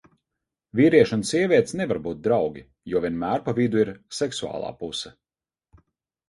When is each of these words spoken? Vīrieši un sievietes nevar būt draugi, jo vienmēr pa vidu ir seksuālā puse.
Vīrieši 0.77 1.13
un 1.17 1.25
sievietes 1.31 1.75
nevar 1.81 1.99
būt 2.07 2.23
draugi, 2.29 2.63
jo 2.95 3.03
vienmēr 3.05 3.45
pa 3.51 3.55
vidu 3.61 3.83
ir 3.85 3.93
seksuālā 4.21 4.73
puse. 4.83 5.15